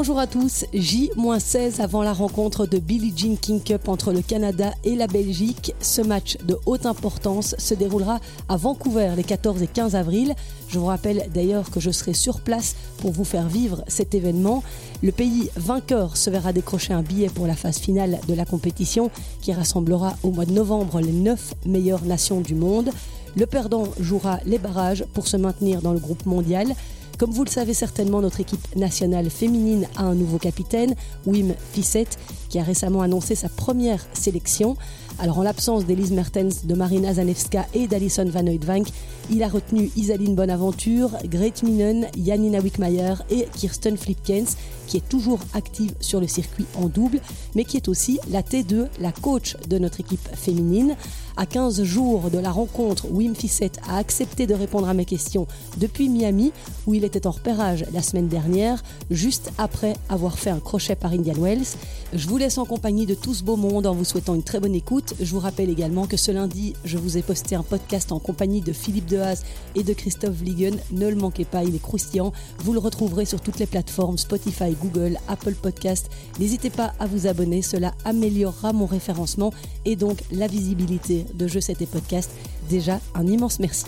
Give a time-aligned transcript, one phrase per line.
[0.00, 4.72] Bonjour à tous, J-16 avant la rencontre de Billie Jean King Cup entre le Canada
[4.82, 5.74] et la Belgique.
[5.82, 10.34] Ce match de haute importance se déroulera à Vancouver les 14 et 15 avril.
[10.68, 14.62] Je vous rappelle d'ailleurs que je serai sur place pour vous faire vivre cet événement.
[15.02, 19.10] Le pays vainqueur se verra décrocher un billet pour la phase finale de la compétition
[19.42, 22.88] qui rassemblera au mois de novembre les 9 meilleures nations du monde.
[23.36, 26.74] Le perdant jouera les barrages pour se maintenir dans le groupe mondial.
[27.20, 30.94] Comme vous le savez certainement, notre équipe nationale féminine a un nouveau capitaine,
[31.26, 34.74] Wim Fissette, qui a récemment annoncé sa première sélection.
[35.18, 38.86] Alors en l'absence d'Elise Mertens, de Marina Zanevska et d'Alison Van Oudvank,
[39.30, 44.56] il a retenu Isaline Bonaventure, Grete Minen, Janina Wickmayer et Kirsten Flipkens,
[44.90, 47.20] qui est toujours active sur le circuit en double,
[47.54, 50.96] mais qui est aussi la T2, la coach de notre équipe féminine.
[51.36, 55.46] À 15 jours de la rencontre, Wim Fissette a accepté de répondre à mes questions
[55.78, 56.52] depuis Miami,
[56.88, 61.12] où il était en repérage la semaine dernière, juste après avoir fait un crochet par
[61.12, 61.76] Indian Wells.
[62.12, 64.58] Je vous laisse en compagnie de tout ce beau monde en vous souhaitant une très
[64.58, 65.14] bonne écoute.
[65.20, 68.60] Je vous rappelle également que ce lundi, je vous ai posté un podcast en compagnie
[68.60, 69.44] de Philippe Dehaze
[69.76, 70.78] et de Christophe Vliegen.
[70.90, 72.32] Ne le manquez pas, il est croustillant.
[72.58, 76.10] Vous le retrouverez sur toutes les plateformes Spotify, Google, Apple Podcast.
[76.38, 79.52] N'hésitez pas à vous abonner, cela améliorera mon référencement
[79.84, 82.30] et donc la visibilité de Je C'était Podcast.
[82.68, 83.86] Déjà, un immense merci.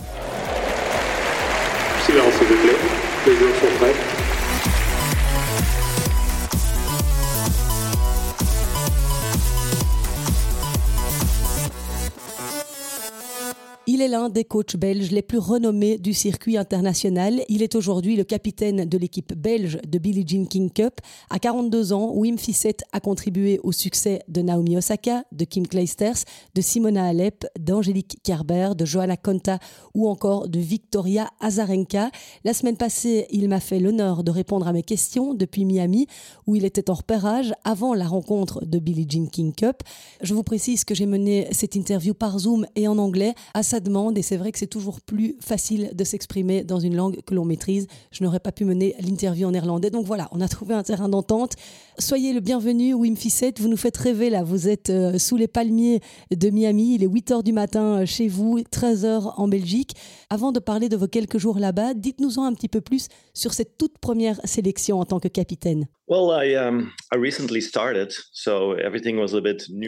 [13.93, 17.43] Il est l'un des coachs belges les plus renommés du circuit international.
[17.47, 20.95] Il est aujourd'hui le capitaine de l'équipe belge de Billie Jean King Cup.
[21.29, 26.25] À 42 ans, Wim Fissette a contribué au succès de Naomi Osaka, de Kim Clijsters,
[26.55, 29.59] de Simona Alep, d'Angélique Kerber, de Johanna Konta
[29.93, 32.09] ou encore de Victoria Azarenka.
[32.43, 36.07] La semaine passée, il m'a fait l'honneur de répondre à mes questions depuis Miami,
[36.47, 39.83] où il était en repérage avant la rencontre de Billie Jean King Cup.
[40.23, 43.82] Je vous précise que j'ai mené cette interview par Zoom et en anglais à sa
[43.83, 47.35] demande et c'est vrai que c'est toujours plus facile de s'exprimer dans une langue que
[47.35, 47.87] l'on maîtrise.
[48.11, 49.91] Je n'aurais pas pu mener l'interview en néerlandais.
[49.91, 51.53] Donc voilà, on a trouvé un terrain d'entente.
[51.99, 53.59] Soyez le bienvenu, Wim Fissette.
[53.59, 54.43] Vous nous faites rêver là.
[54.43, 55.99] Vous êtes euh, sous les palmiers
[56.35, 56.95] de Miami.
[56.95, 59.93] Il est 8 h du matin euh, chez vous, 13 h en Belgique.
[60.29, 63.77] Avant de parler de vos quelques jours là-bas, dites-nous-en un petit peu plus sur cette
[63.77, 65.87] toute première sélection en tant que capitaine.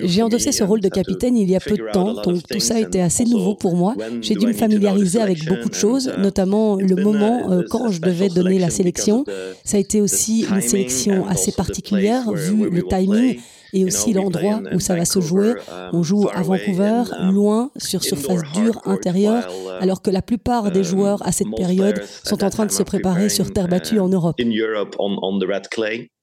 [0.03, 2.75] J'ai endossé ce rôle de capitaine il y a peu de temps, donc tout ça
[2.75, 3.84] a été assez nouveau pour moi.
[4.21, 8.01] J'ai dû me familiariser avec beaucoup de choses, uh, notamment le moment euh, quand je
[8.01, 9.25] devais donner la sélection.
[9.63, 13.39] Ça a été aussi une sélection assez particulière vu le timing
[13.75, 15.51] et aussi l'endroit où ça va se jouer.
[15.51, 20.21] Um, On joue à Vancouver, um, loin, sur surface dure intérieure, uh, alors que la
[20.21, 23.67] plupart des um, joueurs à cette période sont en train de se préparer sur terre
[23.67, 24.37] battue en Europe.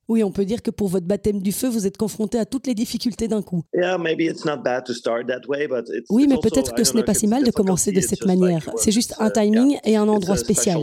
[0.08, 2.66] Oui, on peut dire que pour votre baptême du feu, vous êtes confronté à toutes
[2.66, 3.62] les difficultés d'un coup.
[6.10, 8.68] Oui, mais peut-être que ce n'est pas si mal de commencer de cette manière.
[8.76, 10.78] C'est juste un uh, timing et un endroit spécial.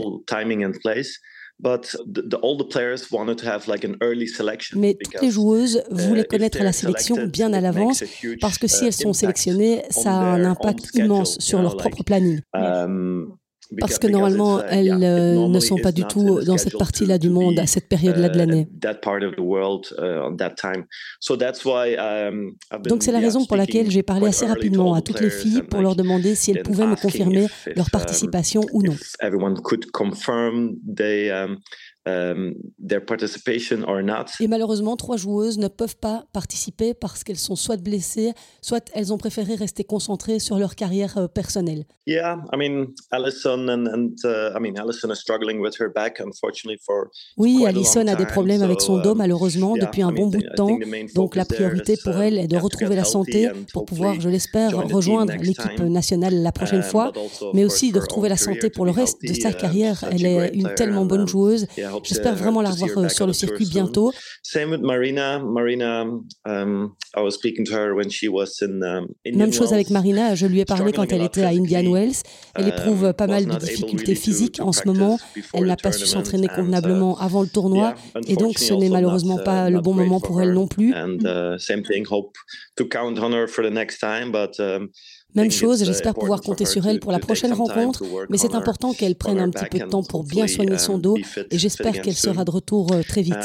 [4.76, 8.02] Mais toutes les joueuses uh, voulaient connaître la sélection bien à l'avance
[8.40, 12.02] parce que si uh, elles sont sélectionnées, ça a un impact immense sur leur propre
[12.02, 12.40] planning.
[12.54, 13.36] Um,
[13.78, 17.30] parce que normalement, uh, elles euh, ne sont pas du tout dans cette partie-là du
[17.30, 18.68] monde à cette période-là de l'année.
[22.84, 25.80] Donc c'est la raison pour laquelle j'ai parlé assez rapidement à toutes les filles pour
[25.82, 28.96] leur demander si elles pouvaient me confirmer leur um, participation ou non.
[32.06, 32.54] Um,
[34.40, 39.12] Et malheureusement, trois joueuses ne peuvent pas participer parce qu'elles sont soit blessées, soit elles
[39.12, 41.84] ont préféré rester concentrées sur leur carrière personnelle.
[47.36, 50.54] Oui, Alison a des problèmes avec son dos um, malheureusement depuis un bon bout de
[50.56, 50.78] temps.
[51.14, 54.70] Donc la priorité pour elle est de um, retrouver la santé pour pouvoir, je l'espère,
[54.88, 57.12] rejoindre l'équipe nationale la prochaine fois,
[57.52, 60.02] mais aussi de retrouver la santé pour le reste de sa uh, carrière.
[60.10, 61.66] Elle est une tellement bonne joueuse.
[62.04, 64.12] J'espère vraiment la revoir euh, sur le circuit bientôt.
[69.32, 72.22] Même chose avec Marina, je lui ai parlé quand elle était à Indian Wells.
[72.54, 75.18] Elle um, éprouve pas mal de difficultés physiques en ce moment.
[75.54, 77.94] Elle n'a pas su s'entraîner uh, convenablement avant le tournoi
[78.26, 80.94] et donc ce n'est malheureusement pas uh, le bon moment pour elle non plus.
[85.34, 89.14] Même chose, j'espère pouvoir compter sur elle pour la prochaine rencontre, mais c'est important qu'elle
[89.14, 91.16] prenne un petit peu de temps pour bien soigner son dos
[91.50, 93.36] et j'espère qu'elle sera de retour euh, très vite.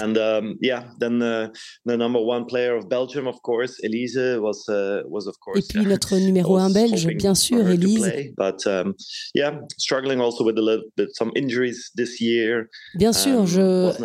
[5.56, 8.12] Et puis notre numéro 1 belge, bien sûr, Elise.
[8.66, 8.94] Um,
[12.96, 13.46] bien sûr,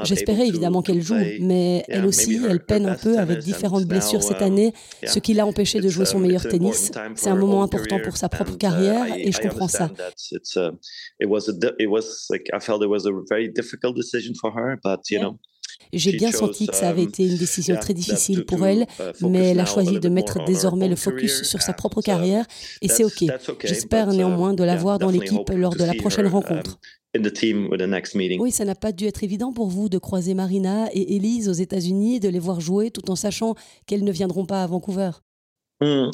[0.05, 4.43] j'espérais évidemment qu'elle joue, mais elle aussi, elle peine un peu avec différentes blessures cette
[4.43, 4.75] um, année,
[5.05, 6.91] ce qui l'a empêché de jouer son meilleur tennis.
[7.15, 9.91] C'est un moment important pour sa propre uh, carrière et je comprends ça.
[15.93, 19.27] J'ai bien senti que ça avait um, été une décision très difficile pour elle, uh,
[19.27, 22.47] mais elle a choisi de mettre désormais le focus sur sa propre carrière
[22.81, 23.25] et c'est OK.
[23.65, 26.79] J'espère uh, néanmoins de la voir dans l'équipe lors de la prochaine um, rencontre.
[28.39, 31.55] Oui, ça n'a pas dû être évident pour vous de croiser Marina et Elise aux
[31.55, 33.57] États-Unis et de les voir jouer tout en sachant
[33.87, 35.11] qu'elles ne viendront pas à Vancouver.
[35.81, 36.11] Hmm.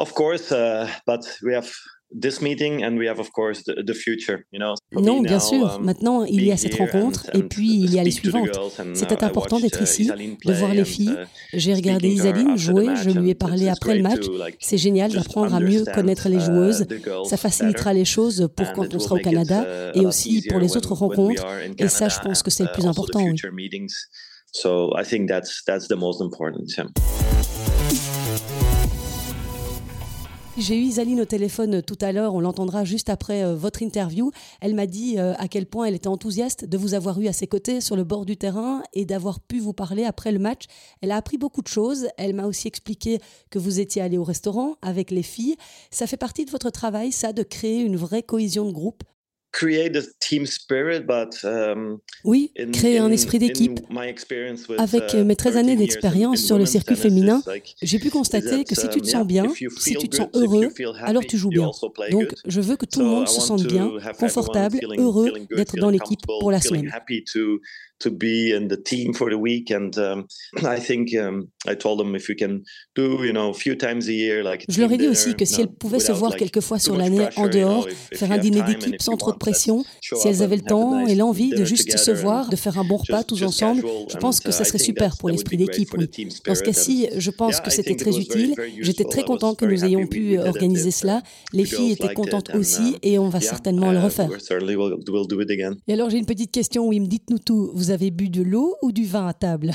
[0.00, 1.70] Of course, uh, but we have
[2.10, 4.74] this meeting and we have of course the, the future, you know.
[4.92, 5.76] Non, bien sûr.
[5.76, 8.58] Um, Maintenant, il y a cette rencontre et puis il y a les suivantes.
[8.94, 11.10] C'était important d'être uh, ici, de voir les filles.
[11.12, 14.24] Uh, J'ai regardé Isaline jouer, je lui ai parlé après le match.
[14.58, 16.86] C'est génial d'apprendre à mieux connaître les uh, joueuses.
[17.28, 20.94] Ça facilitera les choses pour quand on sera au Canada et aussi pour les autres
[20.94, 21.46] rencontres.
[21.76, 23.22] Et ça, je pense que c'est le plus important.
[23.22, 23.36] Oui.
[30.58, 34.32] J'ai eu Isaline au téléphone tout à l'heure, on l'entendra juste après euh, votre interview.
[34.60, 37.32] Elle m'a dit euh, à quel point elle était enthousiaste de vous avoir eu à
[37.32, 40.64] ses côtés sur le bord du terrain et d'avoir pu vous parler après le match.
[41.02, 42.08] Elle a appris beaucoup de choses.
[42.18, 43.20] Elle m'a aussi expliqué
[43.50, 45.56] que vous étiez allé au restaurant avec les filles.
[45.92, 49.04] Ça fait partie de votre travail, ça, de créer une vraie cohésion de groupe
[52.24, 53.80] oui, créer un esprit d'équipe.
[54.78, 57.42] Avec uh, mes 13 années d'expérience sur le circuit féminin,
[57.82, 59.46] j'ai pu constater que si tu te um, sens bien,
[59.78, 60.68] si tu te sens heureux,
[61.02, 61.70] alors tu joues bien.
[62.10, 66.20] Donc, je veux que tout le monde se sente bien, confortable, heureux d'être dans l'équipe
[66.26, 66.90] pour la semaine.
[68.00, 69.70] To be in the team for the week.
[69.70, 70.26] And um,
[70.64, 72.62] I think um, I told them if we can
[72.94, 74.64] do, you know, a few times a year, like.
[74.68, 77.28] Je leur ai dit aussi que si elles pouvaient se voir quelques fois sur l'année
[77.36, 81.06] en dehors, faire un dîner d'équipe sans trop de pression, si elles avaient le temps
[81.06, 84.40] et l'envie de juste se voir, de faire un bon repas tous ensemble, je pense
[84.40, 85.94] que ça serait super pour l'esprit d'équipe.
[85.96, 86.08] Oui.
[86.46, 88.54] Dans ce cas-ci, je pense que c'était très utile.
[88.80, 91.22] J'étais très content que nous ayons pu organiser cela.
[91.52, 94.30] Les filles étaient contentes aussi et on va certainement le uh, refaire.
[95.86, 97.70] Et alors j'ai une petite question, Wim, dites-nous tout.
[97.74, 99.72] Vous avez bu de l'eau ou du vin à table?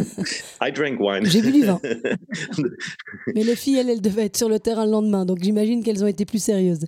[1.26, 1.80] J'ai bu du vin.
[3.34, 6.02] Mais les filles, elles, elles devaient être sur le terrain le lendemain, donc j'imagine qu'elles
[6.04, 6.86] ont été plus sérieuses.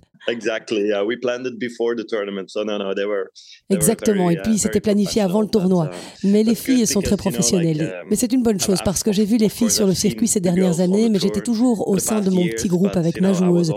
[3.69, 4.29] Exactement.
[4.29, 5.89] Et puis, c'était planifié avant le tournoi.
[6.23, 7.81] Uh, mais les filles sont très professionnelles.
[7.81, 10.27] Um, mais c'est une bonne chose parce que j'ai vu les filles sur le circuit
[10.27, 13.73] ces dernières années, mais j'étais toujours au sein de mon petit groupe avec ma joueuse.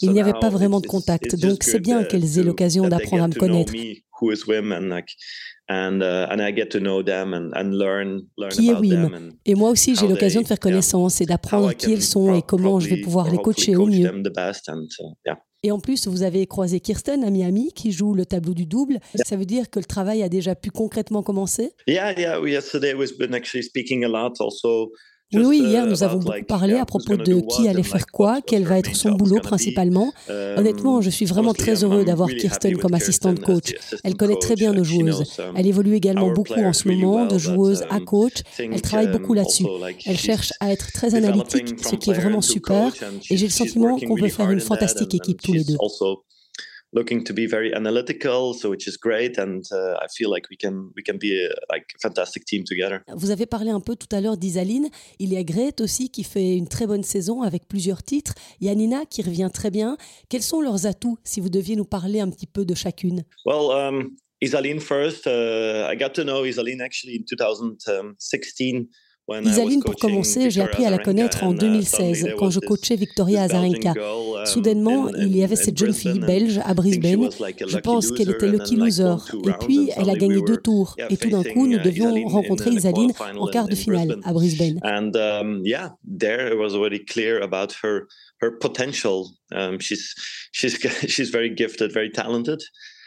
[0.00, 3.28] Il n'y avait pas vraiment de contact, donc c'est bien qu'elles aient l'occasion d'apprendre à
[3.28, 3.72] me connaître.
[8.50, 9.32] Qui est Wim?
[9.46, 12.80] Et moi aussi, j'ai l'occasion de faire connaissance et d'apprendre qui elles sont et comment
[12.80, 14.10] je vais pouvoir les coacher au mieux.
[15.64, 18.98] Et en plus, vous avez croisé Kirsten à Miami qui joue le tableau du double.
[19.14, 21.72] Ça veut dire que le travail a déjà pu concrètement commencer?
[21.88, 22.38] Yeah, yeah.
[22.38, 24.90] Yesterday we've been actually speaking a lot also
[25.34, 28.64] oui, oui, hier, nous avons beaucoup parlé à propos de qui allait faire quoi, quel
[28.64, 30.12] va être son boulot principalement.
[30.28, 33.74] Um, Honnêtement, je suis vraiment très heureux d'avoir Kirsten comme assistante coach.
[34.02, 35.24] Elle connaît très bien nos joueuses.
[35.56, 38.42] Elle évolue également beaucoup en ce moment, de joueuse à um, coach.
[38.58, 39.66] Elle travaille beaucoup um, là-dessus.
[40.06, 42.92] Elle cherche à être très analytique, ce qui est vraiment super.
[43.30, 45.76] Et j'ai le sentiment qu'on peut faire une fantastique équipe tous les deux
[46.94, 50.56] looking to be very analytical, so which is great, and uh, I feel like we
[50.56, 53.02] can we can be a, like a fantastic team together.
[53.14, 54.88] Vous avez parlé un peu tout à l'heure d'Isaline.
[55.18, 58.34] Il y a Grete aussi qui fait une très bonne saison avec plusieurs titres.
[58.60, 59.96] Il y a Nina qui revient très bien.
[60.28, 63.24] Quels sont leurs atouts si vous deviez nous parler un petit peu de chacune?
[63.44, 65.26] Well, um, Isaline first.
[65.26, 68.88] Uh, I got to know Isaline actually in 2016.
[69.30, 73.42] Isaline, pour commencer, j'ai appris à la connaître en 2016, uh, quand je coachais Victoria
[73.42, 73.92] Azarenka.
[73.92, 77.30] Um, Soudainement, il y avait cette jeune fille belge à Brisbane.
[77.66, 79.16] Je pense qu'elle était lucky loser.
[79.46, 80.94] Et puis, elle a gagné deux tours.
[81.08, 84.78] Et tout d'un coup, nous devions rencontrer Isaline en quart de finale à Brisbane.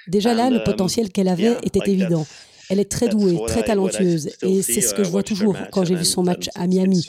[0.07, 2.25] Déjà là, le um, potentiel qu'elle avait était évident.
[2.69, 4.29] Elle est très douée, très talentueuse.
[4.41, 7.05] Et c'est ce que je vois toujours quand j'ai vu son match à Miami.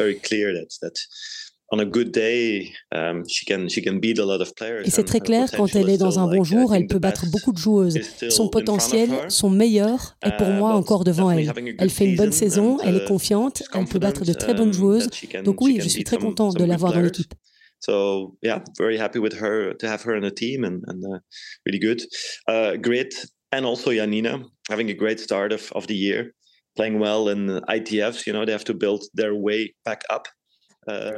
[4.85, 7.53] Et c'est très clair, quand elle est dans un bon jour, elle peut battre beaucoup
[7.53, 7.99] de joueuses.
[8.31, 11.53] Son potentiel, son meilleur, est pour moi encore devant elle.
[11.79, 15.09] Elle fait une bonne saison, elle est confiante, elle peut battre de très bonnes joueuses.
[15.45, 17.35] Donc oui, je suis très content de l'avoir dans l'équipe.
[17.81, 21.21] So yeah, very happy with her to have her in the team and, and uh,
[21.65, 22.03] really good.
[22.49, 23.29] Uh, great.
[23.53, 26.35] And also Janina having a great start of, of the year,
[26.77, 28.27] playing well in ITFs.
[28.27, 30.29] You know, they have to build their way back up.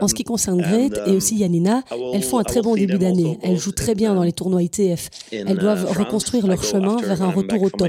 [0.00, 3.38] En ce qui concerne Grete et aussi Yanina, elles font un très bon début d'année.
[3.42, 5.10] Elles jouent très bien dans les tournois ITF.
[5.30, 7.88] Elles doivent reconstruire leur chemin vers un retour au top.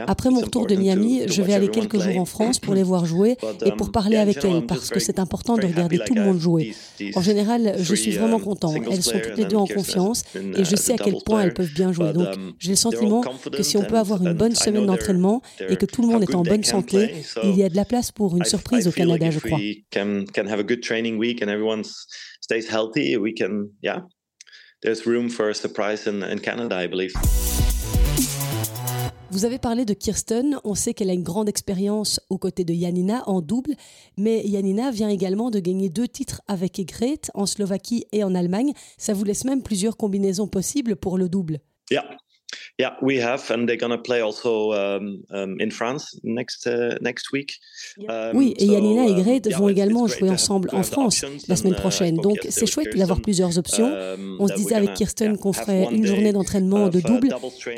[0.00, 3.06] Après mon retour de Miami, je vais aller quelques jours en France pour les voir
[3.06, 6.22] jouer et pour um, parler avec elles, parce que c'est important de regarder tout le
[6.22, 6.74] monde jouer.
[7.14, 8.74] En général, je suis vraiment um, content.
[8.74, 11.72] Elles sont toutes les deux en confiance et je sais à quel point elles peuvent
[11.72, 12.12] bien jouer.
[12.12, 13.22] Donc, um, j'ai le sentiment
[13.52, 16.34] que si on peut avoir une bonne semaine d'entraînement et que tout le monde est
[16.34, 19.38] en bonne santé, il y a de la place pour une surprise au Canada, je
[19.38, 19.60] crois.
[24.82, 27.14] There's room for a surprise in, in Canada, I believe.
[29.34, 32.72] Vous avez parlé de Kirsten, on sait qu'elle a une grande expérience aux côtés de
[32.72, 33.74] Janina en double,
[34.16, 38.74] mais Janina vient également de gagner deux titres avec Egret en Slovaquie et en Allemagne.
[38.96, 41.58] Ça vous laisse même plusieurs combinaisons possibles pour le double.
[42.78, 47.32] Yeah, we have, and they're gonna play also um, um, in France next uh, next
[47.32, 47.58] week.
[48.08, 51.74] Um, oui, et Yanina et um, Gret vont également jouer ensemble en France la semaine
[51.74, 52.16] uh, prochaine.
[52.16, 53.92] Donc c'est chouette d'avoir plusieurs options.
[54.38, 57.28] On se disait avec Kirsten qu'on ferait une journée d'entraînement de double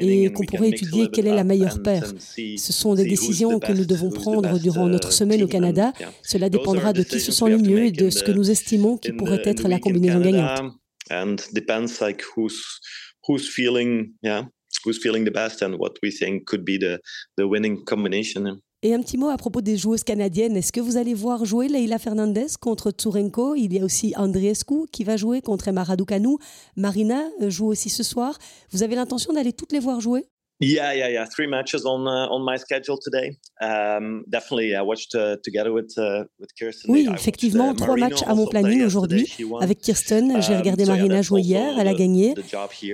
[0.01, 2.13] et qu'on pourrait étudier quelle est la meilleure paire.
[2.37, 5.93] Ce sont des décisions que nous devons prendre durant notre uh, semaine au Canada.
[6.23, 9.13] Cela dépendra de qui se sent le mieux et de ce que nous estimons qui
[9.13, 10.73] pourrait être la combinaison gagnante.
[11.11, 12.81] And depends like who's
[13.27, 14.49] who's feeling, yeah,
[14.87, 17.01] who's feeling the best and what we think could be the,
[17.37, 18.61] the winning combination.
[18.83, 20.57] Et un petit mot à propos des joueuses canadiennes.
[20.57, 24.87] Est-ce que vous allez voir jouer Leila Fernandez contre Tsurenko Il y a aussi Andriescu
[24.93, 26.37] qui va jouer contre Emma Raducanu.
[26.77, 28.39] Marina joue aussi ce soir.
[28.71, 30.27] Vous avez l'intention d'aller toutes les voir jouer?
[30.59, 31.27] Yeah, yeah, yeah.
[31.27, 33.37] Three matches on uh, on my schedule today.
[33.61, 36.91] Um, definitely, I watched uh, together with uh, with Kirsten.
[36.91, 40.41] Oui, effectivement, uh, trois matchs à mon planning aujourd'hui avec Kirsten.
[40.41, 42.35] J'ai um, regardé Marina jouer hier, elle a gagné.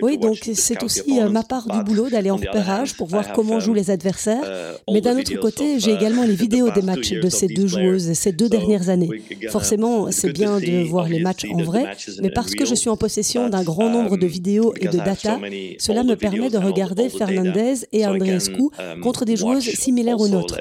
[0.02, 3.60] Oui, donc c'est aussi euh, ma part du boulot d'aller en repérage pour voir comment
[3.60, 4.80] jouent um, les adversaires.
[4.92, 8.32] Mais d'un autre côté, j'ai également les vidéos des matchs de ces deux joueuses ces
[8.32, 9.22] deux dernières années.
[9.50, 12.96] Forcément, c'est bien de voir les matchs en vrai, mais parce que je suis en
[12.96, 15.38] possession d'un grand nombre de vidéos et de data,
[15.78, 17.51] cela me permet de regarder Fernandez
[17.92, 20.58] Et Andreescu um, contre des joueuses similaires aux nôtres.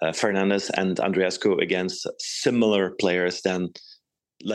[0.00, 3.70] Uh, Fernandez and Andreescu against similar players than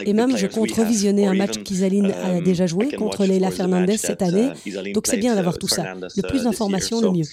[0.05, 3.97] et même, je compte revisionner un match qu'Isaline a um, déjà joué contre Leila Fernandez
[3.97, 4.51] cette année.
[4.65, 5.93] Uh, Donc, c'est bien d'avoir uh, tout ça.
[5.93, 7.25] Le plus d'informations, le mieux.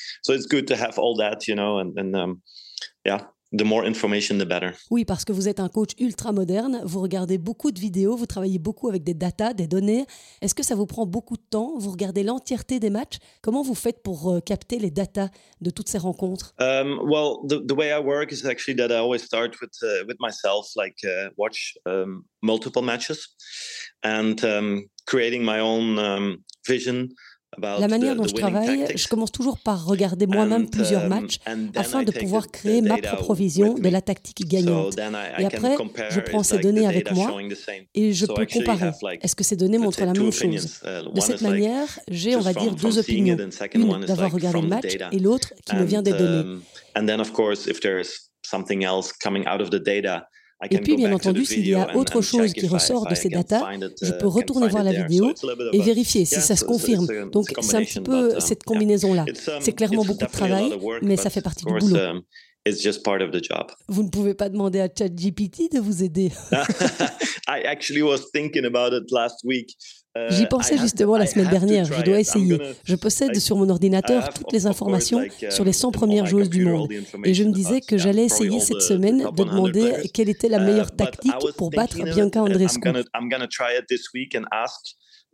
[3.56, 4.72] The more information, the better.
[4.90, 8.26] Oui, parce que vous êtes un coach ultra moderne, vous regardez beaucoup de vidéos, vous
[8.26, 10.06] travaillez beaucoup avec des datas, des données.
[10.40, 13.18] Est-ce que ça vous prend beaucoup de temps Vous regardez l'entièreté des matchs?
[13.42, 15.30] Comment vous faites pour euh, capter les datas
[15.60, 16.54] de toutes ces rencontres?
[16.60, 20.04] Um, Well, the, the, way I work is actually that I always start with uh,
[20.06, 23.36] with myself, like uh, watch um, multiple matches
[24.04, 27.08] and um, creating my own um, vision.
[27.58, 31.38] La manière dont je travaille, je commence toujours par regarder moi-même plusieurs um, matchs
[31.74, 34.96] afin de pouvoir créer ma propre vision de la tactique gagnante.
[35.38, 35.76] Et après,
[36.10, 37.36] je prends ces données avec moi
[37.94, 38.90] et je peux comparer.
[39.20, 40.80] Est-ce que ces données montrent la même chose?
[40.84, 43.36] Uh, De cette manière, j'ai, on va dire, deux opinions.
[43.74, 46.58] Une d'avoir regardé le match et l'autre qui me vient des données.
[50.68, 53.64] Et puis, bien entendu, s'il y a autre chose qui ressort de ces datas,
[54.02, 55.32] je peux retourner voir la vidéo
[55.72, 57.06] et vérifier si ça se confirme.
[57.30, 59.24] Donc, c'est un petit peu cette combinaison-là.
[59.24, 61.96] Um, c'est clairement beaucoup de travail, mais ça fait partie du boulot.
[61.96, 62.22] Um,
[63.88, 66.30] vous ne pouvez pas demander à ChatGPT de vous aider.
[67.48, 69.74] I actually was thinking about it last week.
[70.28, 72.58] J'y pensais justement la semaine dernière, je dois essayer.
[72.84, 76.64] Je possède sur mon ordinateur toutes les informations sur les 100 um, premières joueuses du
[76.64, 76.90] monde.
[77.24, 80.90] Et je me disais que j'allais essayer cette semaine de demander quelle était la meilleure
[80.90, 82.90] tactique pour battre Bianca Andreescu.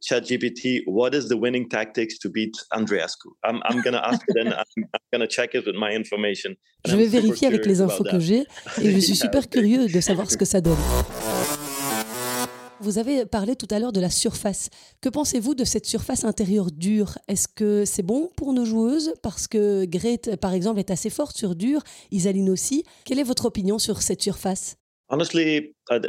[0.02, 3.32] ChatGPT, what is the winning tactics to beat Andreescu?
[3.42, 5.92] I'm, I'm going to ask it and I'm, I'm going to check it with my
[5.92, 6.54] information.
[6.86, 8.44] Je vais vérifier avec les infos que j'ai
[8.82, 10.76] et je suis super curieux de savoir ce que ça donne.
[12.80, 14.68] Vous avez parlé tout à l'heure de la surface.
[15.00, 17.16] Que pensez-vous de cette surface intérieure dure?
[17.26, 19.14] Est-ce que c'est bon pour nos joueuses?
[19.22, 22.84] Parce que Grete, par exemple, est assez forte sur dur, Isaline aussi.
[23.06, 24.76] Quelle est votre opinion sur cette surface?
[25.08, 26.00] Honestly, I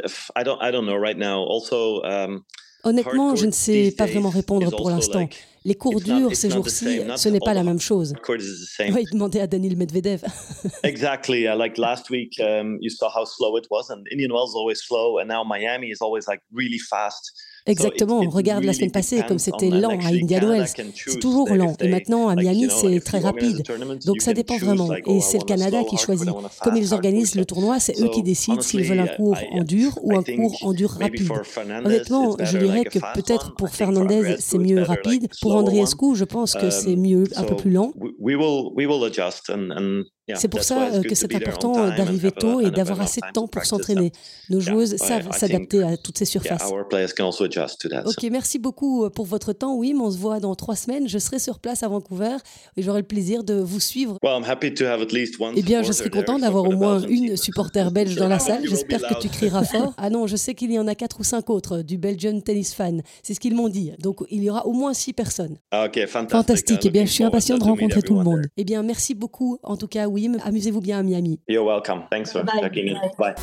[0.44, 1.42] don't, I don't know right now.
[1.48, 2.42] Also, um,
[2.84, 5.28] Honnêtement, je ne sais pas vraiment répondre pour l'instant.
[5.64, 8.14] Les cours durs ces jours-ci, ce n'est pas la même chose.
[8.28, 10.24] Oui, demandez à Daniel Medvedev.
[10.84, 11.44] exactly.
[11.44, 14.80] Like last week, um, you saw how slow it was, and Indian Wells is always
[14.80, 17.32] slow, and now Miami is always like really fast.
[17.68, 18.20] Exactement.
[18.20, 20.66] On regarde la semaine passée comme c'était lent à Indian Wells.
[20.94, 21.74] C'est toujours lent.
[21.80, 23.62] Et maintenant, à Miami, c'est très rapide.
[24.04, 24.92] Donc ça dépend vraiment.
[24.94, 26.28] Et oh, c'est le Canada qui choisit.
[26.62, 29.98] Comme ils organisent le tournoi, c'est eux qui décident s'ils veulent un cours en dur
[30.02, 31.30] ou un cours en dur rapide.
[31.84, 35.28] Honnêtement, je dirais que peut-être pour Fernandez, c'est mieux rapide.
[35.40, 37.92] Pour Andriescu, je pense que c'est um, mieux un peu plus lent.
[40.36, 43.64] C'est pour ça euh, que c'est important d'arriver tôt et d'avoir assez de temps pour
[43.64, 44.12] s'entraîner.
[44.50, 46.70] Nos joueuses savent s'adapter à toutes ces surfaces.
[48.06, 50.00] Ok, merci beaucoup euh, pour votre temps, Wim.
[50.00, 51.08] On se voit dans trois semaines.
[51.08, 52.36] Je serai sur place à Vancouver
[52.76, 54.18] et j'aurai le plaisir de vous suivre.
[55.56, 58.62] Eh bien, je serai content d'avoir au moins une supporter belge dans la salle.
[58.68, 59.94] J'espère que tu crieras fort.
[59.96, 62.74] Ah non, je sais qu'il y en a quatre ou cinq autres du Belgian Tennis
[62.74, 63.02] Fan.
[63.22, 63.92] C'est ce qu'ils m'ont dit.
[64.00, 65.58] Donc, il y aura au moins six personnes.
[65.72, 66.80] Ok, fantastique.
[66.84, 68.42] Eh bien, je suis impatient de rencontrer tout le monde.
[68.56, 70.38] Eh bien, merci beaucoup, en tout cas, Wim.
[70.44, 71.40] Amusez-vous bien à Miami.
[71.48, 72.02] You're welcome.
[72.10, 72.96] Thanks for checking in.
[73.18, 73.34] Bye.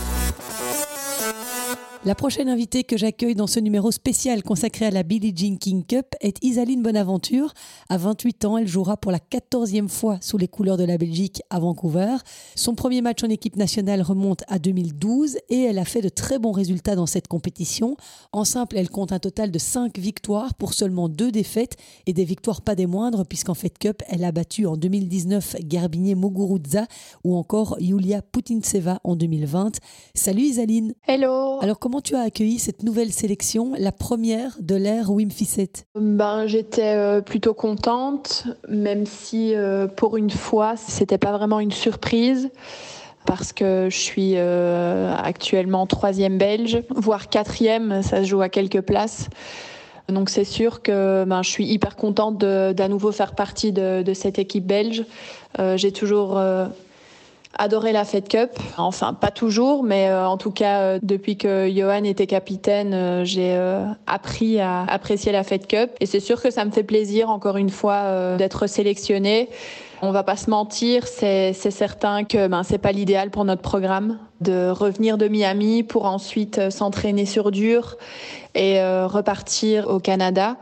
[2.06, 5.84] La prochaine invitée que j'accueille dans ce numéro spécial consacré à la Billie Jean King
[5.84, 7.52] Cup est Isaline Bonaventure.
[7.90, 11.42] À 28 ans, elle jouera pour la 14e fois sous les couleurs de la Belgique
[11.50, 12.18] à Vancouver.
[12.54, 16.38] Son premier match en équipe nationale remonte à 2012 et elle a fait de très
[16.38, 17.98] bons résultats dans cette compétition.
[18.32, 22.24] En simple, elle compte un total de 5 victoires pour seulement 2 défaites et des
[22.24, 26.86] victoires pas des moindres puisqu'en Fed Cup, elle a battu en 2019 Garbinier Muguruza
[27.24, 29.80] ou encore Yulia Putintseva en 2020.
[30.14, 30.94] Salut Isaline.
[31.08, 31.58] Hello.
[31.62, 35.86] Alors comment tu as accueilli cette nouvelle sélection, la première de l'ère Wim Fissette?
[35.96, 41.72] Ben, J'étais euh, plutôt contente, même si euh, pour une fois, c'était pas vraiment une
[41.72, 42.50] surprise
[43.26, 48.82] parce que je suis euh, actuellement troisième belge, voire quatrième, ça se joue à quelques
[48.82, 49.30] places.
[50.08, 54.38] Donc c'est sûr que ben, je suis hyper contente d'à nouveau faire partie de cette
[54.38, 55.04] équipe belge.
[55.58, 56.40] J'ai toujours
[57.58, 58.52] adoré la Fed Cup.
[58.78, 63.26] Enfin, pas toujours, mais euh, en tout cas, euh, depuis que Johan était capitaine, euh,
[63.26, 63.56] j'ai
[64.08, 65.92] appris à apprécier la Fed Cup.
[66.00, 69.50] Et c'est sûr que ça me fait plaisir, encore une fois, d'être sélectionnée.
[70.02, 74.18] On va pas se mentir, c'est certain que ben, c'est pas l'idéal pour notre programme
[74.42, 77.96] de revenir de Miami pour ensuite s'entraîner sur dur
[78.54, 80.58] et repartir au Canada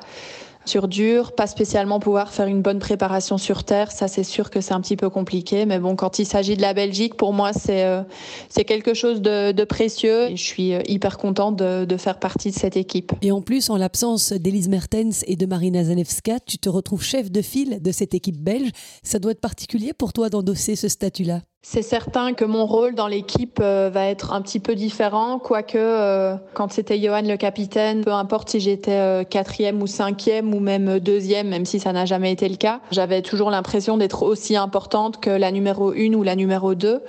[0.65, 3.91] sur dur, pas spécialement pouvoir faire une bonne préparation sur terre.
[3.91, 5.65] Ça, c'est sûr que c'est un petit peu compliqué.
[5.65, 8.01] Mais bon, quand il s'agit de la Belgique, pour moi, c'est euh,
[8.49, 10.31] c'est quelque chose de, de, précieux.
[10.31, 13.11] Et je suis euh, hyper contente de, de, faire partie de cette équipe.
[13.21, 17.31] Et en plus, en l'absence d'Elise Mertens et de Marina Zanevska, tu te retrouves chef
[17.31, 18.71] de file de cette équipe belge.
[19.03, 21.41] Ça doit être particulier pour toi d'endosser ce statut-là.
[21.65, 25.77] C'est certain que mon rôle dans l'équipe euh, va être un petit peu différent, quoique
[25.77, 30.59] euh, quand c'était Johan le capitaine, peu importe si j'étais euh, quatrième ou cinquième ou
[30.59, 34.57] même deuxième, même si ça n'a jamais été le cas, j'avais toujours l'impression d'être aussi
[34.57, 37.01] importante que la numéro une ou la numéro deux.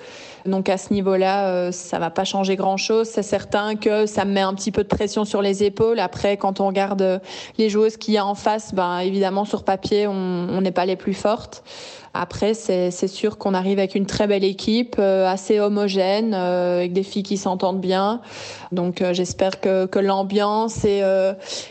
[0.47, 3.09] Donc à ce niveau-là, ça va pas changer grand-chose.
[3.09, 5.99] C'est certain que ça me met un petit peu de pression sur les épaules.
[5.99, 7.23] Après, quand on regarde
[7.57, 10.97] les joueuses qu'il y a en face, ben évidemment sur papier, on n'est pas les
[10.97, 11.65] plus fortes.
[12.17, 16.93] Après, c'est sûr qu'on arrive avec une très belle équipe, euh, assez homogène, euh, avec
[16.93, 18.21] des filles qui s'entendent bien.
[18.71, 21.03] Donc euh, j'espère que, que l'ambiance et,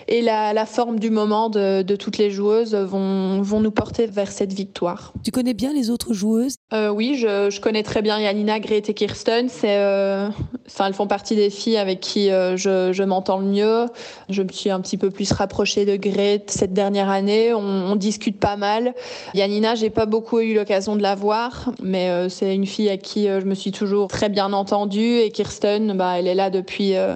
[0.09, 4.05] et la, la, forme du moment de, de, toutes les joueuses vont, vont nous porter
[4.05, 5.13] vers cette victoire.
[5.23, 6.55] Tu connais bien les autres joueuses?
[6.73, 9.45] Oui, je, je, connais très bien Yanina, Grete et Kirsten.
[9.45, 13.85] Enfin, elles font partie des filles avec qui je, je m'entends le mieux.
[14.29, 17.53] Je me suis un petit peu plus rapprochée de Grete cette dernière année.
[17.53, 17.59] On,
[17.91, 18.93] on discute pas mal.
[19.35, 22.97] Yanina, j'ai pas beaucoup eu l'occasion de la voir, mais euh, c'est une fille à
[22.97, 25.19] qui euh, je me suis toujours très bien entendue.
[25.19, 27.15] Et Kirsten, bah, elle est là depuis, euh,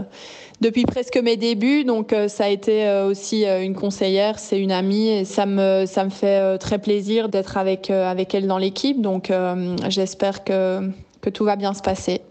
[0.62, 5.26] depuis presque mes débuts, donc ça a été aussi une conseillère, c'est une amie, et
[5.26, 9.00] ça me, ça me fait très plaisir d'être avec, avec elle dans l'équipe.
[9.00, 9.32] Donc
[9.88, 10.90] j'espère que,
[11.22, 12.22] que tout va bien se passer.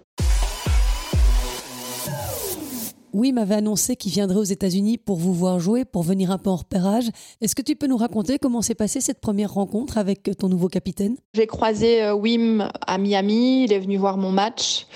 [3.18, 6.50] Oui m'avait annoncé qu'il viendrait aux États-Unis pour vous voir jouer, pour venir un peu
[6.50, 7.08] en repérage.
[7.40, 10.68] Est-ce que tu peux nous raconter comment s'est passée cette première rencontre avec ton nouveau
[10.68, 11.16] capitaine?
[11.32, 14.86] J'ai croisé euh, Wim à Miami, il est venu voir mon match.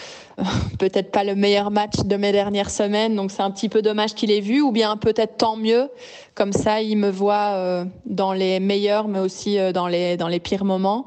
[0.79, 4.13] peut-être pas le meilleur match de mes dernières semaines, donc c'est un petit peu dommage
[4.13, 5.89] qu'il ait vu, ou bien peut-être tant mieux,
[6.35, 10.65] Comme ça, il me voit dans les meilleurs, mais aussi dans les, dans les pires
[10.67, 11.07] moments.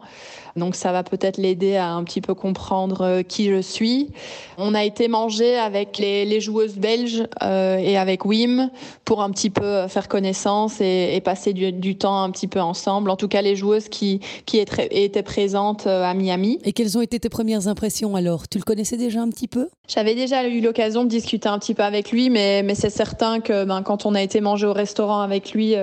[0.55, 4.09] Donc ça va peut-être l'aider à un petit peu comprendre euh, qui je suis.
[4.57, 8.69] On a été manger avec les, joueuses belges euh, et avec Wim
[9.05, 13.09] pour un petit peu faire connaissance et, passer du, temps un petit peu ensemble.
[13.09, 16.59] En tout cas, les joueuses qui, qui étaient présentes euh, à Miami.
[16.65, 18.47] Et quelles ont été tes premières impressions alors?
[18.47, 19.69] Tu le connaissais déjà un petit peu?
[19.87, 23.39] J'avais déjà eu l'occasion de discuter un petit peu avec lui, mais, mais c'est certain
[23.39, 25.75] que ben, quand on a été manger au restaurant avec lui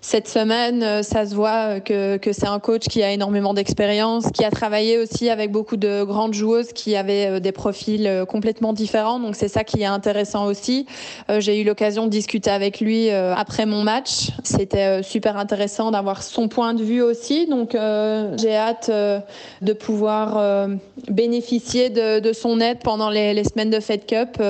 [0.00, 4.44] cette semaine, ça se voit que, que c'est un coach qui a énormément d'expérience qui
[4.44, 8.72] a travaillé aussi avec beaucoup de grandes joueuses qui avaient euh, des profils euh, complètement
[8.72, 9.18] différents.
[9.18, 10.86] Donc c'est ça qui est intéressant aussi.
[11.30, 14.30] Euh, j'ai eu l'occasion de discuter avec lui après mon match.
[14.44, 17.46] C'était super intéressant d'avoir son point de vue aussi.
[17.46, 20.68] Donc j'ai hâte de pouvoir
[21.08, 24.42] bénéficier de, son aide pendant les, semaines de Fed Cup.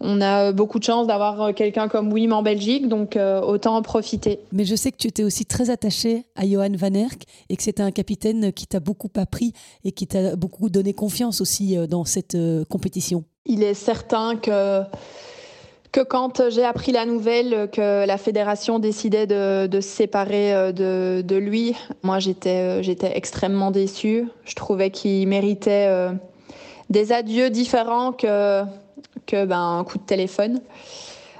[0.00, 4.40] on a beaucoup de chance d'avoir quelqu'un comme Wim en Belgique, donc autant en profiter.
[4.52, 7.62] Mais je sais que tu étais aussi très attaché à Johan Van Erck et que
[7.62, 9.52] c'était un capitaine qui t'a beaucoup appris
[9.84, 14.36] et qui t'a beaucoup donné confiance aussi euh, dans cette euh, compétition Il est certain
[14.36, 14.82] que
[15.92, 20.72] que quand j'ai appris la nouvelle que la fédération décidait de, se séparer euh,
[21.22, 24.28] de, lui, moi j'étais j'étais extrêmement déçue.
[24.44, 25.88] Je trouvais qu'il méritait
[26.90, 28.62] des adieux différents que
[29.26, 30.60] que ben, un coup de téléphone.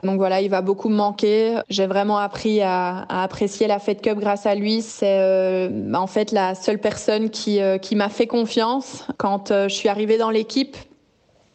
[0.06, 1.58] Donc voilà, il va beaucoup me manquer.
[1.68, 4.80] J'ai vraiment appris à, apprécier la Fed Cup grâce à lui.
[4.80, 9.04] C'est euh, en fait la seule personne qui, euh, m'a fait confiance.
[9.18, 10.76] Quand euh, je suis arrivée dans l'équipe,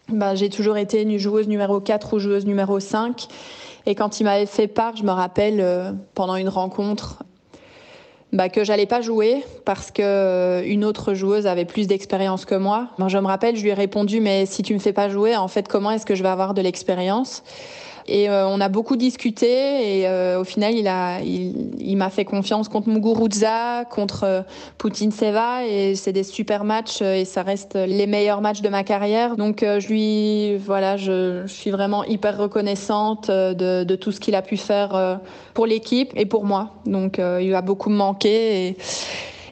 [0.09, 3.27] bah, j'ai toujours été joueuse numéro 4 ou joueuse numéro 5.
[3.85, 7.23] Et quand il m'avait fait part, je me rappelle, pendant une rencontre,
[8.33, 12.89] bah, que j'allais pas jouer parce que une autre joueuse avait plus d'expérience que moi.
[12.99, 15.35] Moi, je me rappelle, je lui ai répondu mais si tu me fais pas jouer,
[15.35, 17.43] en fait, comment est-ce que je vais avoir de l'expérience?
[18.07, 22.89] Et euh, on a beaucoup discuté et euh, au final, il m'a fait confiance contre
[22.89, 24.41] Muguruza, contre euh,
[24.77, 28.83] Poutine Seva et c'est des super matchs et ça reste les meilleurs matchs de ma
[28.83, 29.37] carrière.
[29.37, 34.57] Donc je lui, voilà, je, suis vraiment hyper reconnaissante de, tout ce qu'il a pu
[34.57, 35.19] faire
[35.53, 36.73] pour l'équipe et pour moi.
[36.85, 38.77] Donc il a beaucoup manqué et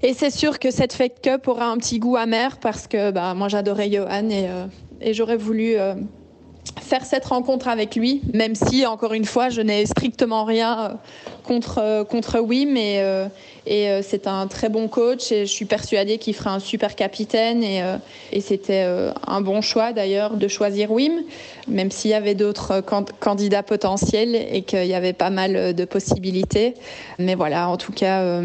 [0.02, 3.34] et c'est sûr que cette Fake Cup aura un petit goût amer parce que bah,
[3.34, 4.30] moi j'adorais Johan
[5.02, 5.76] et j'aurais voulu
[6.82, 10.90] faire cette rencontre avec lui, même si, encore une fois, je n'ai strictement rien euh,
[11.44, 12.78] contre, euh, contre Wim.
[12.78, 13.28] Et, euh,
[13.68, 17.62] et c'est un très bon coach et je suis persuadée qu'il fera un super capitaine.
[17.62, 17.84] Et,
[18.32, 18.84] et c'était
[19.28, 21.22] un bon choix d'ailleurs de choisir Wim,
[21.68, 22.82] même s'il y avait d'autres
[23.20, 26.74] candidats potentiels et qu'il y avait pas mal de possibilités.
[27.20, 28.42] Mais voilà, en tout cas,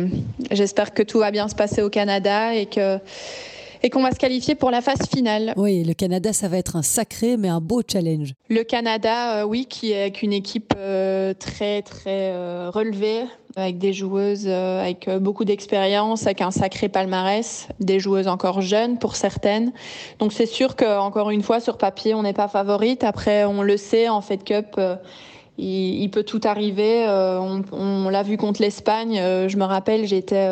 [0.50, 2.98] j'espère que tout va bien se passer au Canada et que
[3.84, 5.52] et qu'on va se qualifier pour la phase finale.
[5.58, 8.32] Oui, le Canada, ça va être un sacré mais un beau challenge.
[8.48, 13.24] Le Canada, euh, oui, qui est avec une équipe euh, très très euh, relevée,
[13.56, 19.16] avec des joueuses avec beaucoup d'expérience, avec un sacré palmarès, des joueuses encore jeunes pour
[19.16, 19.72] certaines.
[20.18, 23.04] Donc c'est sûr qu'encore une fois, sur papier, on n'est pas favorite.
[23.04, 24.80] Après, on le sait, en Fed Cup
[25.56, 27.06] il, peut tout arriver.
[27.06, 29.14] On, l'a vu contre l'Espagne.
[29.14, 30.48] Je me rappelle, j'étais,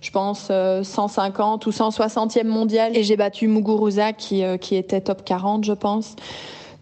[0.00, 0.50] je pense,
[0.82, 6.16] 150 ou 160e mondial et j'ai battu Muguruza qui, qui était top 40, je pense.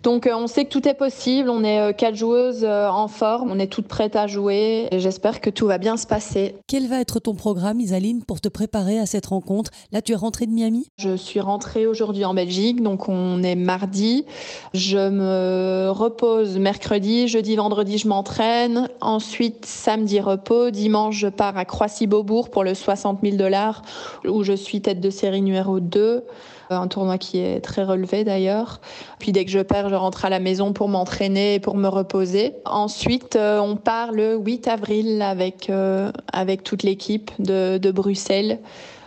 [0.03, 3.09] Donc euh, on sait que tout est possible, on est euh, quatre joueuses euh, en
[3.09, 4.89] forme, on est toutes prêtes à jouer.
[4.93, 6.55] Et j'espère que tout va bien se passer.
[6.67, 9.71] Quel va être ton programme Isaline pour te préparer à cette rencontre?
[9.93, 10.87] Là tu es rentrée de Miami?
[10.99, 14.25] Je suis rentrée aujourd'hui en Belgique, donc on est mardi.
[14.73, 18.89] Je me repose mercredi, jeudi, vendredi je m'entraîne.
[19.01, 23.83] Ensuite samedi repos, dimanche je pars à Croissy-Beaubourg pour le 60 000 dollars
[24.25, 26.25] où je suis tête de série numéro 2
[26.71, 28.81] un tournoi qui est très relevé d'ailleurs.
[29.19, 31.89] Puis dès que je perds, je rentre à la maison pour m'entraîner et pour me
[31.89, 32.55] reposer.
[32.65, 38.59] Ensuite, euh, on part le 8 avril avec, euh, avec toute l'équipe de, de Bruxelles.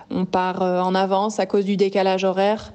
[0.10, 2.74] On part euh, en avance à cause du décalage horaire.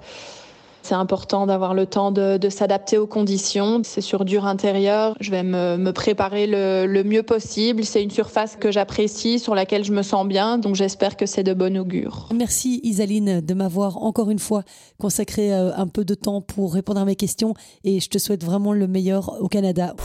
[0.87, 3.81] C'est important d'avoir le temps de, s'adapter aux conditions.
[3.83, 5.17] C'est sur dur intérieur.
[5.19, 7.85] Je vais me, préparer le, mieux possible.
[7.85, 10.59] C'est une surface que j'apprécie, sur laquelle je me sens bien.
[10.59, 12.29] Donc j'espère que c'est de bon augure.
[12.33, 14.63] Merci Isaline de m'avoir encore une fois
[15.01, 17.55] consacré euh, un peu de temps pour répondre à mes questions.
[17.83, 19.97] Et je te souhaite vraiment le meilleur au Canada.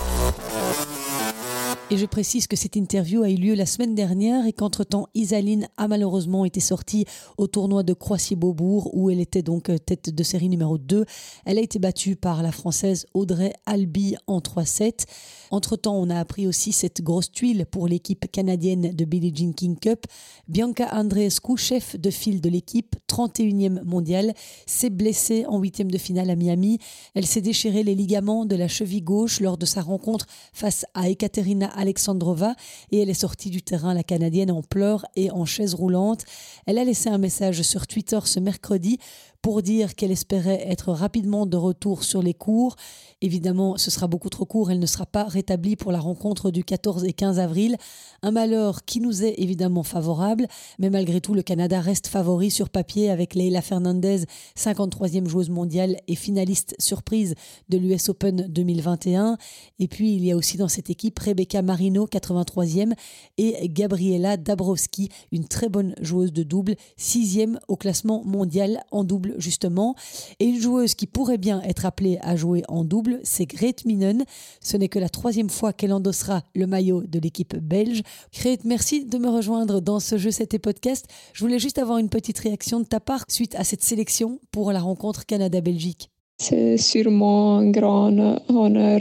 [1.93, 5.67] Et je précise que cette interview a eu lieu la semaine dernière et qu'entre-temps, Isaline
[5.75, 7.03] a malheureusement été sortie
[7.37, 11.03] au tournoi de Croissy-Beaubourg où elle était donc euh, tête de série numéro 2.
[11.43, 15.03] Elle a été battue par la Française Audrey Albi en 3-7.
[15.51, 19.77] Entre-temps, on a appris aussi cette grosse tuile pour l'équipe canadienne de Billie Jean King
[19.77, 20.05] Cup.
[20.47, 24.33] Bianca Andreescu, chef de file de l'équipe, 31e mondiale,
[24.65, 26.79] s'est blessée en huitième de finale à Miami.
[27.15, 31.09] Elle s'est déchiré les ligaments de la cheville gauche lors de sa rencontre face à
[31.09, 32.55] Ekaterina Alexandrova
[32.91, 36.23] et elle est sortie du terrain, la Canadienne, en pleurs et en chaise roulante.
[36.65, 38.99] Elle a laissé un message sur Twitter ce mercredi
[39.41, 42.75] pour dire qu'elle espérait être rapidement de retour sur les cours.
[43.21, 46.63] Évidemment, ce sera beaucoup trop court, elle ne sera pas rétablie pour la rencontre du
[46.63, 47.77] 14 et 15 avril.
[48.23, 50.47] Un malheur qui nous est évidemment favorable,
[50.79, 54.25] mais malgré tout, le Canada reste favori sur papier avec Leila Fernandez,
[54.57, 57.35] 53e joueuse mondiale et finaliste surprise
[57.69, 59.37] de l'US Open 2021.
[59.79, 62.93] Et puis, il y a aussi dans cette équipe Rebecca Marino, 83e,
[63.37, 69.30] et Gabriela Dabrowski, une très bonne joueuse de double, 6e au classement mondial en double
[69.37, 69.95] justement.
[70.39, 74.23] Et une joueuse qui pourrait bien être appelée à jouer en double, c'est Grete Minen.
[74.61, 78.01] Ce n'est que la troisième fois qu'elle endossera le maillot de l'équipe belge.
[78.33, 81.05] Grete, merci de me rejoindre dans ce jeu, c'était podcast.
[81.33, 84.71] Je voulais juste avoir une petite réaction de ta part suite à cette sélection pour
[84.71, 86.09] la rencontre Canada-Belgique.
[86.41, 88.99] C'est sûrement un grand honneur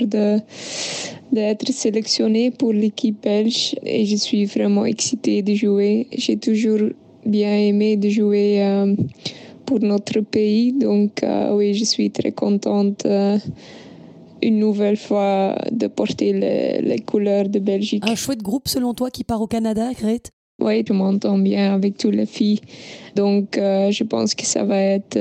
[1.33, 6.07] d'être sélectionné pour l'équipe belge et je suis vraiment excitée de jouer.
[6.13, 6.91] J'ai toujours
[7.25, 8.95] bien aimé de jouer euh,
[9.71, 10.73] pour notre pays.
[10.73, 13.39] Donc euh, oui, je suis très contente euh,
[14.43, 18.03] une nouvelle fois de porter les, couleurs de Belgique.
[18.05, 20.33] Un chouette groupe selon toi qui part au Canada, Grete?
[20.61, 22.61] Oui, je m'entends bien avec toutes les filles.
[23.15, 25.17] Donc, euh, je pense que ça va être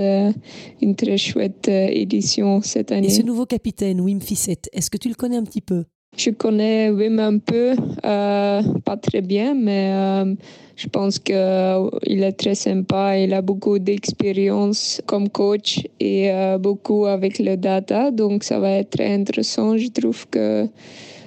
[0.81, 3.07] une très chouette édition cette année.
[3.07, 5.85] Et ce nouveau capitaine, Wim Fissette, est-ce que tu le connais un petit peu?
[6.17, 10.35] Je connais Wim un peu, pas très bien, mais
[10.79, 13.17] je pense qu'il euh, est très sympa.
[13.17, 18.11] Il a beaucoup d'expérience comme coach et euh, beaucoup avec le data.
[18.11, 20.67] Donc, ça va être intéressant, je trouve que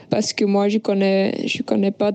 [0.09, 2.13] parce que moi, je connais, je connais pas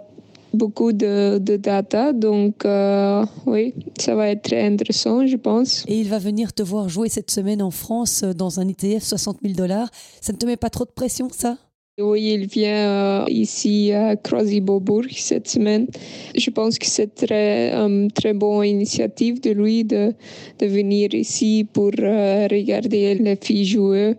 [0.51, 2.12] beaucoup de, data.
[2.12, 5.86] Donc, euh, oui, ça va être très intéressant, je pense.
[5.88, 9.38] Et il va venir te voir jouer cette semaine en France dans un ETF 60
[9.43, 9.89] 000 dollars.
[10.21, 11.56] Ça ne te met pas trop de pression, ça?
[11.99, 15.88] Oui, il vient euh, ici à Krasy-Beaubourg cette semaine.
[16.36, 20.13] Je pense que c'est très une très bonne initiative de lui de,
[20.60, 24.13] de venir ici pour euh, regarder les filles jouer.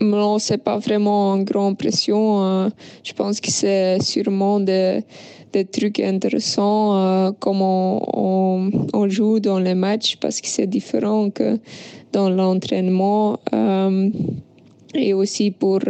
[0.00, 2.44] Non, c'est pas vraiment une grande pression.
[2.44, 2.68] Euh.
[3.04, 5.04] je pense que c'est sûrement des,
[5.52, 11.60] des trucs intéressants comment on, on, joue dans les matchs parce que c'est différent que
[12.10, 13.38] dans l'entraînement
[14.96, 15.80] et aussi pour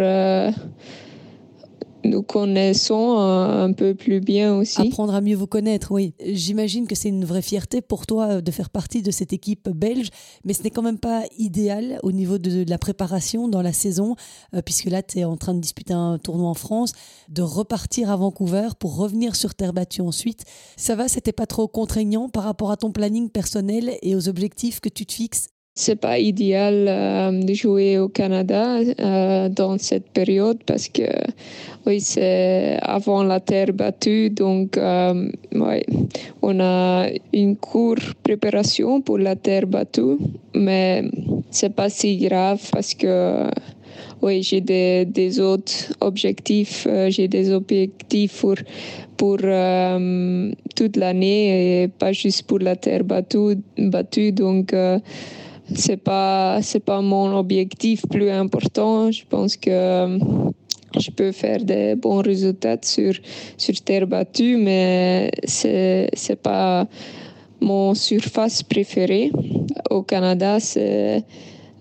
[2.05, 4.81] nous connaissons un peu plus bien aussi.
[4.81, 6.15] Apprendre à mieux vous connaître, oui.
[6.25, 9.69] J'imagine que c'est une vraie fierté pour toi euh, de faire partie de cette équipe
[9.69, 10.09] belge,
[10.45, 14.17] mais ce n'est quand même pas idéal au niveau de, la préparation dans la saison,
[14.55, 16.93] euh, puisque là, tu es en train de disputer un tournoi en France,
[17.29, 20.45] de repartir à Vancouver pour revenir sur terre battue ensuite.
[20.77, 24.81] Ça va, c'était pas trop contraignant par rapport à ton planning personnel et aux objectifs
[24.81, 30.09] que tu te fixes c'est pas idéal euh, de jouer au Canada euh, dans cette
[30.11, 31.03] période parce que
[31.85, 35.29] oui c'est avant la terre battue donc euh,
[36.43, 40.19] on a une courte préparation pour la terre battue
[40.55, 41.03] mais
[41.51, 43.49] c'est pas si grave parce que
[44.23, 48.55] oui j'ai des, des autres objectifs j'ai des objectifs pour
[49.17, 49.39] pour
[50.77, 54.73] toute l'année et pas juste pour la terre battue, battue donc
[55.73, 59.11] c'est pas c'est pas mon objectif plus important.
[59.11, 60.19] Je pense que euh,
[60.99, 63.15] je peux faire des bons résultats sur
[63.57, 66.87] sur terre battue, mais c'est c'est pas
[67.61, 69.31] mon surface préférée.
[69.91, 71.25] Au Canada, c'est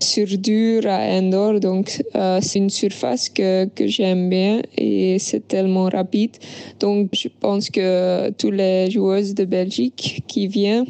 [0.00, 5.46] sur dur à indoor, donc euh, c'est une surface que, que j'aime bien et c'est
[5.46, 6.36] tellement rapide.
[6.80, 10.86] Donc je pense que tous les joueuses de Belgique qui viennent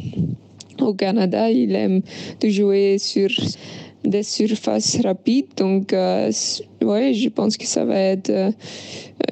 [0.81, 2.03] au Canada, il aime
[2.41, 3.29] de jouer sur
[4.05, 5.47] des surfaces rapides.
[5.57, 6.31] Donc, euh,
[6.83, 8.51] ouais, je pense que ça va être euh,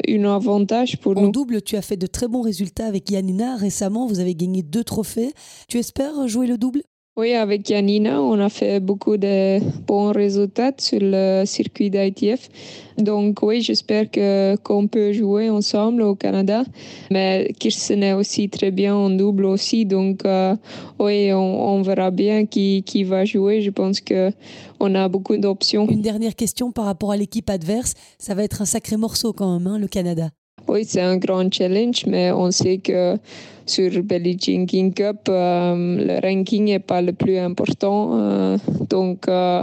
[0.09, 1.27] un avantage pour nous.
[1.27, 3.57] En double, tu as fait de très bons résultats avec Yanina.
[3.57, 5.33] Récemment, vous avez gagné deux trophées.
[5.69, 6.83] Tu espères jouer le double?
[7.15, 12.49] Oui, avec Yanina, on a fait beaucoup de bons résultats sur le circuit d'ITF.
[12.97, 16.65] Donc oui, j'espère que qu'on peut jouer ensemble au Canada.
[17.11, 19.85] Mais Kirsten est aussi très bien en double aussi.
[19.85, 20.57] Donc euh,
[20.99, 23.61] oui, on, verra bien qui, qui va jouer.
[23.61, 24.31] Je pense que
[24.81, 25.87] on a beaucoup d'options.
[25.89, 27.93] Une dernière question par rapport à l'équipe adverse.
[28.19, 30.31] Ça va être un sacré morceau quand même, hein, le Canada.
[30.73, 33.19] Oui, c'est un grand challenge, mais on sait que
[33.67, 38.13] sur Billie Jean King Cup, euh, le ranking n'est pas le plus important.
[38.15, 38.57] Euh,
[38.89, 39.63] donc, euh,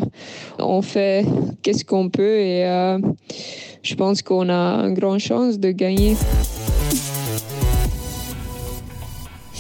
[0.60, 1.26] on fait
[1.64, 2.64] qu'est-ce qu'on peut et
[3.82, 6.16] je pense qu'on a une grande chance de gagner.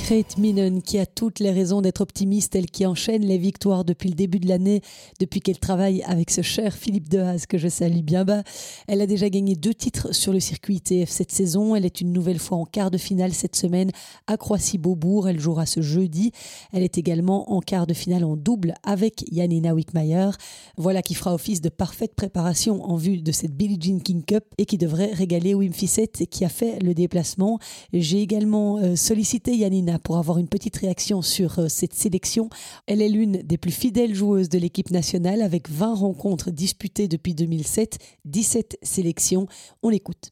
[0.09, 4.09] Kate Minen qui a toutes les raisons d'être optimiste, elle qui enchaîne les victoires depuis
[4.09, 4.81] le début de l'année,
[5.19, 8.41] depuis qu'elle travaille avec ce cher Philippe Dehaze que je salue bien bas.
[8.87, 11.75] Elle a déjà gagné deux titres sur le circuit ITF cette saison.
[11.75, 13.91] Elle est une nouvelle fois en quart de finale cette semaine
[14.25, 15.29] à Croissy-Beaubourg.
[15.29, 16.31] Elle jouera ce jeudi.
[16.73, 20.31] Elle est également en quart de finale en double avec Janina Wickmayer.
[20.75, 24.45] Voilà qui fera office de parfaite préparation en vue de cette Billie Jean King Cup
[24.57, 27.59] et qui devrait régaler Wim Fissette qui a fait le déplacement.
[27.93, 32.49] J'ai également euh, sollicité Janina pour avoir une petite réaction sur euh, cette sélection.
[32.88, 37.35] Elle est l'une des plus fidèles joueuses de l'équipe nationale avec 20 rencontres disputées depuis
[37.35, 39.47] 2007, 17 sélections.
[39.83, 40.31] On l'écoute.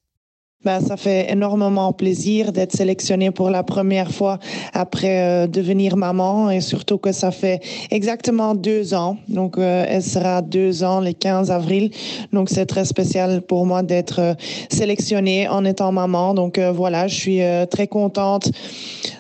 [0.65, 4.39] Ben, ça fait énormément plaisir d'être sélectionnée pour la première fois
[4.74, 9.17] après euh, devenir maman et surtout que ça fait exactement deux ans.
[9.30, 11.91] Donc, euh, elle sera deux ans le 15 avril.
[12.34, 14.34] Donc, c'est très spécial pour moi d'être euh,
[14.70, 16.34] sélectionnée en étant maman.
[16.34, 17.39] Donc, voilà, je suis
[17.70, 18.52] très contente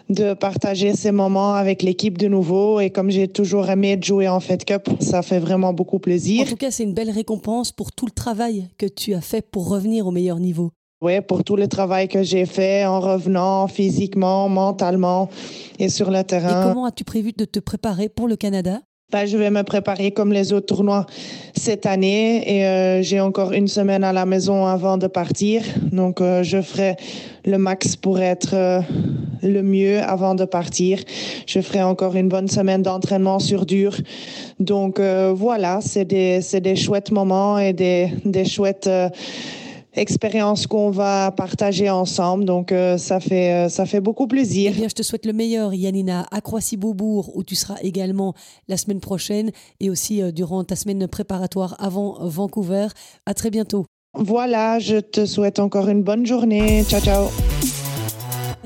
[0.09, 2.79] de partager ces moments avec l'équipe de nouveau.
[2.79, 6.41] Et comme j'ai toujours aimé jouer en Fed Cup, ça fait vraiment beaucoup plaisir.
[6.41, 9.41] En tout cas, c'est une belle récompense pour tout le travail que tu as fait
[9.41, 10.71] pour revenir au meilleur niveau.
[10.99, 15.29] Oui, pour tout le travail que j'ai fait en revenant physiquement, mentalement
[15.77, 16.61] et sur le terrain.
[16.61, 18.79] Et comment as-tu prévu de te préparer pour le Canada?
[19.11, 21.05] Ben, je vais me préparer comme les autres tournois
[21.55, 25.61] cette année et euh, j'ai encore une semaine à la maison avant de partir.
[25.93, 26.95] Donc, euh, je ferai
[27.45, 28.81] le max pour être euh,
[29.43, 30.99] le mieux avant de partir.
[31.45, 33.95] Je ferai encore une bonne semaine d'entraînement sur dur.
[34.59, 38.89] Donc, voilà, c'est des, des chouettes moments et des, des chouettes
[39.97, 42.45] expérience qu'on va partager ensemble.
[42.45, 44.71] Donc, euh, ça, fait, euh, ça fait beaucoup plaisir.
[44.73, 48.33] Eh bien, je te souhaite le meilleur, Yanina, à Croissy-Beaubourg, où tu seras également
[48.67, 52.87] la semaine prochaine et aussi euh, durant ta semaine préparatoire avant Vancouver.
[53.25, 53.85] À très bientôt.
[54.13, 56.83] Voilà, je te souhaite encore une bonne journée.
[56.85, 57.27] Ciao, ciao.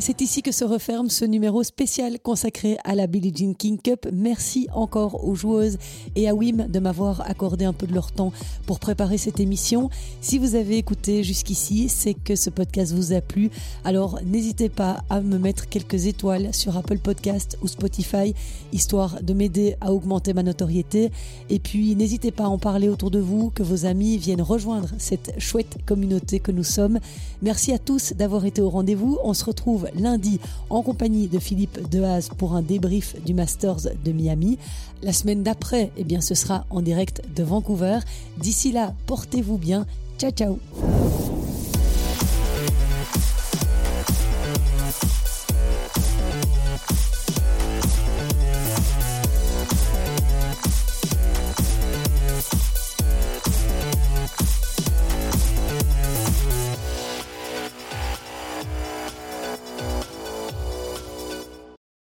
[0.02, 4.08] C'est ici que se referme ce numéro spécial consacré à la Billie Jean King Cup.
[4.12, 5.78] Merci encore aux joueuses
[6.16, 8.34] et à Wim de m'avoir accordé un peu de leur temps
[8.66, 9.92] pour préparer cette émission.
[10.20, 13.52] Si vous avez écouté jusqu'ici, c'est que ce podcast vous a plu.
[13.84, 18.34] Alors n'hésitez pas à me mettre quelques étoiles sur Apple Podcast ou Spotify,
[18.74, 21.12] histoire de m'aider à augmenter ma notoriété.
[21.52, 24.90] Et puis n'hésitez pas à en parler autour de vous, que vos amis viennent rejoindre
[24.98, 27.00] cette chouette communauté que nous sommes.
[27.44, 29.20] Merci à tous d'avoir été au rendez-vous.
[29.24, 34.12] On se retrouve lundi en compagnie de Philippe Dehaze pour un débrief du Masters de
[34.12, 34.58] Miami.
[35.01, 37.99] La semaine d'après, eh bien, ce sera en direct de Vancouver.
[38.38, 39.86] D'ici là, portez-vous bien.
[40.17, 40.60] Ciao, ciao